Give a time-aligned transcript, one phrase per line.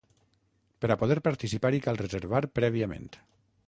[0.85, 3.11] Per a poder participar-hi cal reservar prèviament.